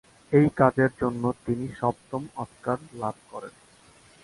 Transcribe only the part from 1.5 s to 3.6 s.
তার সপ্তম অস্কার লাভ করেন।